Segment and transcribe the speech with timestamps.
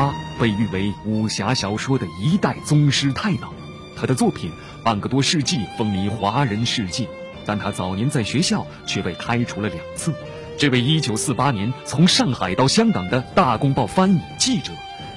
[0.00, 3.52] 他被誉为武侠小说的一代宗师泰斗，
[3.94, 4.50] 他的作品
[4.82, 7.06] 半个多世纪风靡华人世界，
[7.44, 10.14] 但他早年在学校却被开除了两次。
[10.56, 14.72] 这位1948年从上海到香港的大公报翻译记者，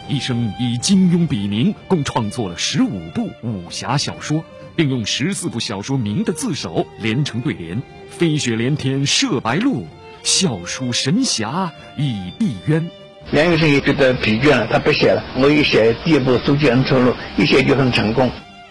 [0.09, 4.43] 一生以金庸笔名，共创作了十五部武侠小说，
[4.75, 7.81] 并用十四部小说名的字首连成对联
[8.11, 9.87] ：“飞雪连天射白鹿，
[10.23, 12.89] 笑书神侠倚碧鸳。”
[13.33, 15.23] 梁羽生也觉得疲倦了，他不写了。
[15.37, 18.29] 我一写第一部《书剑恩仇录》，一写就很成功。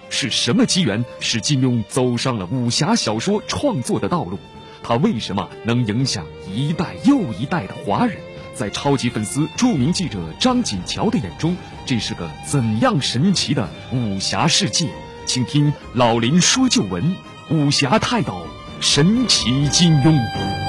[0.09, 4.39] 是什么机缘使金庸走上了武侠小说创作的道路？
[4.81, 8.17] 他为什么能影响一代又一代的华人？
[8.55, 14.87] 在超级粉丝、著名记者张锦桥的眼中，这是个怎样神奇的武侠世界？
[15.27, 17.17] 请听老林说旧闻：
[17.51, 18.47] 武侠泰斗，
[18.81, 20.62] 神奇金庸。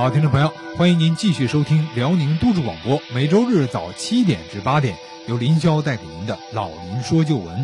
[0.00, 4.96] 好，听众朋友，欢迎您继续收听辽宁都市广播，每周日早七点至八点，
[5.28, 7.54] 由林霄带给您的《老林说旧闻》。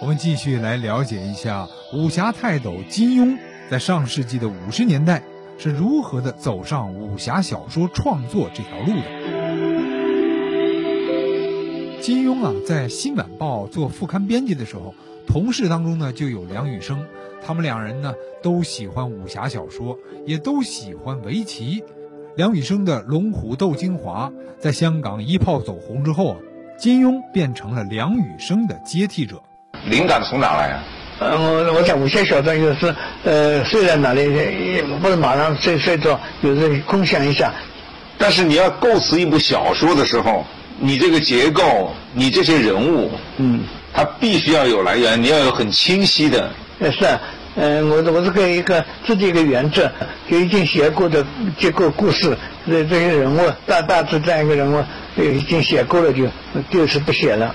[0.00, 3.36] 我们继续来了解一下武侠泰斗金庸
[3.70, 5.22] 在上世纪的五十年代
[5.58, 9.04] 是如何的走上武侠小说创作这条路的。
[12.00, 14.94] 金庸啊，在《新晚报》做副刊编辑的时候，
[15.32, 17.02] 同事当中呢就有梁羽生。
[17.44, 21.82] 他们两人呢都喜欢武侠小说，也都喜欢围棋。
[22.36, 26.36] 梁羽生的《龙虎斗精华》在香港一炮走红之后啊，
[26.78, 29.42] 金庸变成了梁羽生的接替者。
[29.86, 30.84] 灵感从哪来啊？
[31.20, 32.94] 呃，我我想武侠小说有时
[33.24, 37.54] 呃睡在哪里，不是马上睡睡着，有时空想一下。
[38.18, 40.44] 但是你要构思一部小说的时候，
[40.78, 46.50] 你这个结构，你这些人物，嗯，它必须要有来源，你要有很清晰的。
[46.78, 47.06] 呃是，
[47.56, 49.90] 嗯，我我是个一个自己一个原则，
[50.28, 51.24] 就已经写过的
[51.58, 54.82] 结构故事，这这些人物大大致这样一个人物，
[55.16, 56.26] 已经写过了就
[56.70, 57.54] 就是不写了。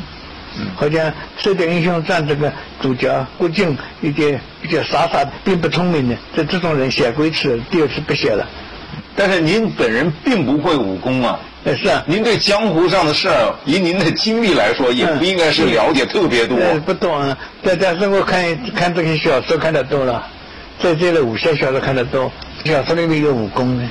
[0.75, 8.47] 好像《射雕英雄传》这个主角郭靖，一点比较傻傻的，并不聪明的，这这种人写过一次，第二次不写了。
[9.15, 16.57] 但是您本人并不会武功啊，呃 是啊，您对江湖上的事儿，以您的经历来说，也不应该是了解特别多。
[16.57, 18.41] 呃不懂啊，再加上我看
[18.73, 20.23] 看这些小说看得多了，
[20.79, 22.31] 在这类武侠小说看得多，
[22.63, 23.83] 小说里面有武功的，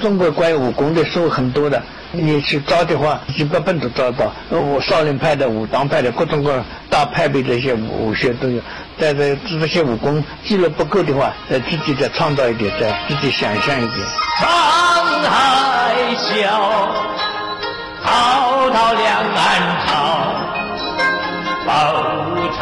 [0.00, 1.82] 中国关于武功的书很多的。
[2.14, 4.30] 你去招的话，几百本都招到。
[4.50, 8.60] 我少林派的、武当派的，各种各样大派别的一些武学都有。
[8.98, 14.06] 但是这些武功积累不够的话，呃，自己再创造一点，再自己想象一点。
[14.42, 15.71] 沧
[16.16, 16.88] 笑，
[18.04, 19.40] 滔滔两岸
[19.86, 19.90] 潮，
[21.64, 21.68] 浮
[22.56, 22.58] 沉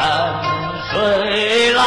[0.90, 1.84] 水浪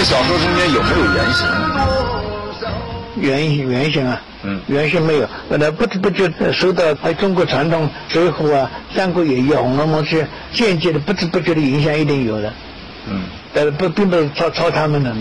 [0.00, 1.46] 这小说中间有没有原型？
[3.16, 12.50] 原原型啊，嗯原型没有，本来不知不觉地受到呃中国传统《水浒》啊、《三国演义》啊、《红楼梦》这些间接的不知不觉的影响一定有的，
[13.10, 15.14] 嗯，但是不并不是抄抄他们的。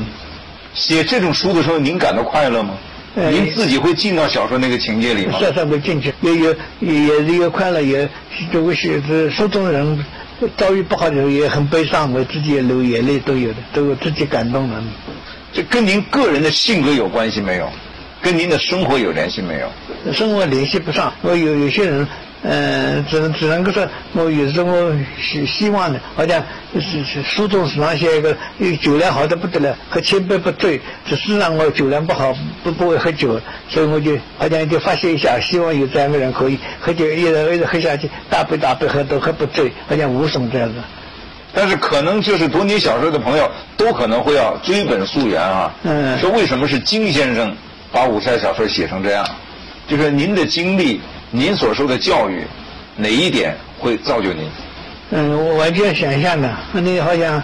[0.74, 2.76] 写这种书的时候，您感到快乐吗？
[3.16, 5.38] 呃您自己会进到小说那个情节里吗？
[5.42, 8.10] 稍稍会进去，也有也也是有快乐，也
[8.50, 10.06] 这个写这书中人
[10.58, 14.82] 遭遇不好的时候也很悲伤，我自己也流眼泪都有的，都有自己感动的。
[15.52, 17.70] 这跟您个人的性格有关系没有？
[18.22, 20.14] 跟您的生活有联系没有？
[20.14, 22.08] 生活联系不上，我有有些人，
[22.42, 24.92] 嗯、只能只能够说，我有时候
[25.22, 26.42] 希希望的，好像
[26.80, 28.36] 是是书中时常写一个
[28.82, 30.80] 酒量好的不得了，喝千杯不醉。
[31.06, 32.34] 只是让我酒量不好，
[32.64, 40.76] 不不会喝酒，所以我就好像就发泄一下，希望有这样的人可以喝酒一直一直喝下去，大杯大杯喝都喝不醉，好像无损这样子。
[41.54, 47.54] 但是可能就是读你小说的朋友都可能会要追本溯源啊，嗯说为什么是金先生
[47.92, 49.28] 把武侠小说写成这样？
[49.88, 52.44] 就是您的经历，您所受的教育，
[52.98, 54.50] 哪一点会造就您？
[55.12, 57.44] 嗯，我完全想象的，那好像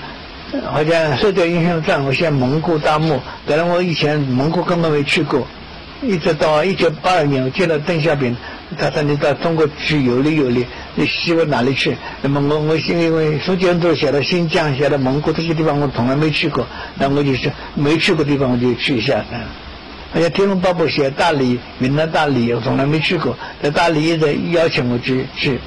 [0.72, 5.48] 好像《射雕英雄传》，我像蒙古大漠，本来我以前蒙古根本没去过，
[6.02, 8.36] 一直到一九八二年，我见到邓小平，
[8.78, 10.66] 他说你到中国去游历游历，
[10.96, 11.96] 你希望哪里去？
[12.22, 16.66] 那么我我因为书卷都写到新疆、写到蒙古这些地方，我从来没去过，
[16.96, 19.24] 那我就是没去过地方我就去一下。
[19.32, 19.42] 嗯
[20.16, 23.38] 好像《天龙八部》写大理，云南大理，我从来没去过。
[23.62, 25.60] 在大理一直邀请我去去，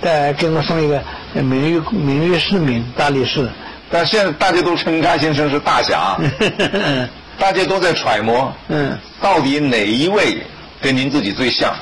[0.00, 1.02] 再给我送一个
[1.42, 3.50] 名誉名誉市民大理寺。
[3.90, 6.16] 但现在大家都称甘先生是大侠，
[7.36, 10.38] 大家都在揣摩，嗯，到底哪一位
[10.80, 11.74] 跟您自己最像？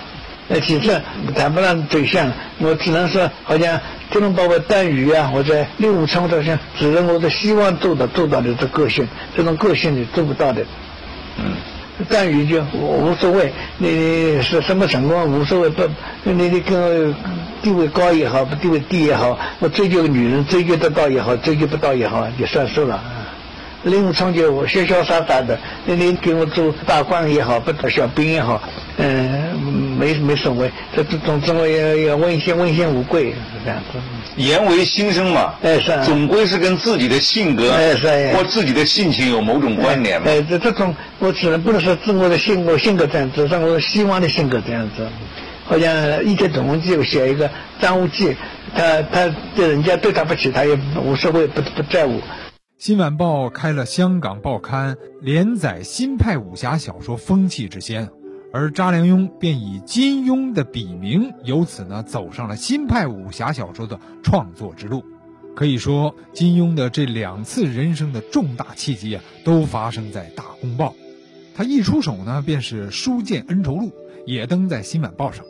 [0.48, 0.98] 呃，其实
[1.34, 3.76] 谈不上最像，我只能说，好像
[4.10, 9.06] 《天龙八部》段誉啊，或者令狐冲，这像只能我的希望做到做到的这个性，
[9.36, 10.64] 这种个性是做不到的。
[11.36, 11.52] 嗯，
[12.08, 15.82] 段誉就无所谓，你是什么情况无所谓，不，
[16.24, 17.14] 你你跟我
[17.62, 22.94] 地位高也好，不地位低也好，我追求女人，追求得到也好，追求不到也好，就算数了。
[22.96, 23.20] 啊
[23.84, 28.58] 令狐冲就我潇潇洒洒的，那你给我做大官也好，不做小兵也好，
[28.96, 29.43] 嗯，
[30.04, 30.70] 没没所谓。
[30.94, 33.98] 这这总之我也要问心问心无愧，是这样子。
[34.36, 40.28] 言为心声嘛，哎是啊总归是跟自己的性格哎是哎或自己的性情有某种关联嘛。
[40.28, 45.06] 哎，这这种我只能不能说自我的性格性格这样子，让我希望的性格这样子。
[45.66, 48.36] 好像《一天同盟记》我写一个张无忌，
[48.76, 52.20] 他他对人家对他不起，他也无所谓，不不在乎。
[52.76, 58.10] 新晚报开了香港报刊连载新派武侠小说风气之先，
[58.56, 65.04] 而查良镛便以金庸的笔名，由此呢走上了新派武侠小说的创作之路。
[65.56, 70.90] 可以说，金庸的这两次人生的重大契机啊，都发生在《大公报》。
[71.56, 73.90] 他一出手呢，便是书剑恩仇录，
[74.24, 75.44] 也登在新晚报上，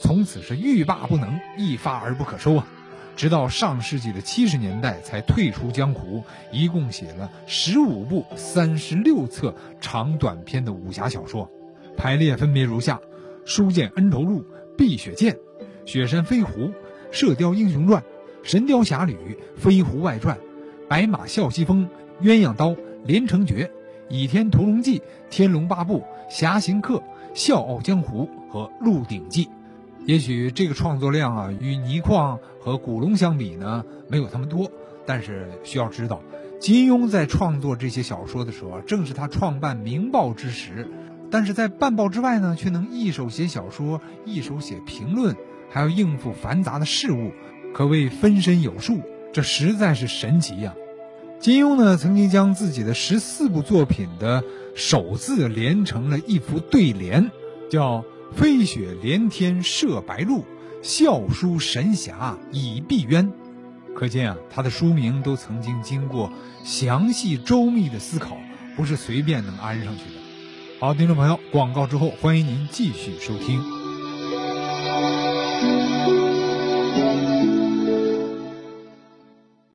[0.00, 2.66] 从此是欲罢不能，一发而不可收啊。
[3.14, 11.50] 直到上世纪的七十年代才退出江湖，一共写了十五部三十六册长短篇的武侠小说，
[11.98, 12.94] 排列分别如下：
[13.44, 14.38] 《书剑恩仇录》
[14.76, 15.34] 《碧血剑》
[15.84, 16.60] 《雪山飞狐》
[17.10, 18.00] 《射雕英雄传》
[18.48, 19.14] 《神雕侠侣》
[19.60, 20.36] 《飞狐外传》
[20.88, 21.88] 《白马啸西风》
[22.26, 22.68] 《鸳鸯刀》
[23.04, 23.64] 《连城诀》
[24.08, 24.98] 《倚天屠龙记》
[25.28, 25.98] 《天龙八部》
[26.30, 26.94] 《侠行客》
[27.34, 29.46] 《笑傲江湖》和《鹿鼎记》。
[30.06, 34.70] 也许这个创作量啊，与倪匡和古龙相比呢，没有他们多。
[35.04, 36.22] 但是需要知道，
[36.60, 40.86] 金庸在创作这些小说的时候啊，正是他创办《明报》之时。
[41.30, 45.36] 但是在办报之外呢，却能一手写小说，一手写评论，
[45.68, 47.32] 还要应付繁杂的事务，
[47.74, 49.00] 可谓分身有术，
[49.32, 50.74] 这实在是神奇呀、
[51.38, 54.42] 金庸呢，曾经将自己的十四部作品的
[54.74, 57.30] 首字连成了一幅对联，
[57.70, 58.04] 叫
[58.34, 60.44] “飞雪连天射白鹿，
[60.82, 63.30] 笑书神侠倚碧鸳”。
[63.94, 66.32] 可见啊，他的书名都曾经经过
[66.64, 68.36] 详细周密的思考，
[68.76, 70.17] 不是随便能安上去的。
[70.80, 73.77] 好，听众朋友，广告之后，欢迎您继续收听。